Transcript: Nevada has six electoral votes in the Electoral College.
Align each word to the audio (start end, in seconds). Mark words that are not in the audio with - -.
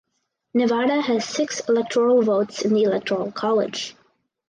Nevada 0.55 0.99
has 0.99 1.25
six 1.29 1.59
electoral 1.69 2.23
votes 2.23 2.63
in 2.65 2.73
the 2.73 2.81
Electoral 2.81 3.31
College. 3.31 3.95